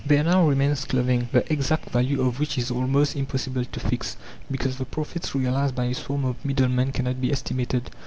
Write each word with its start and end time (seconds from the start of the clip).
There 0.03 0.23
now 0.23 0.47
remains 0.49 0.85
clothing, 0.85 1.29
the 1.31 1.45
exact 1.53 1.91
value 1.91 2.21
of 2.23 2.39
which 2.39 2.57
is 2.57 2.71
almost 2.71 3.15
impossible 3.15 3.65
to 3.65 3.79
fix, 3.79 4.17
because 4.49 4.77
the 4.79 4.85
profits 4.85 5.35
realized 5.35 5.75
by 5.75 5.85
a 5.85 5.93
swarm 5.93 6.25
of 6.25 6.43
middlemen 6.43 6.91
cannot 6.91 7.21
be 7.21 7.31
estimated. 7.31 7.91